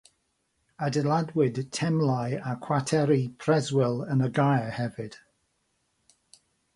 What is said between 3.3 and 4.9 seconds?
preswyl yn y gaer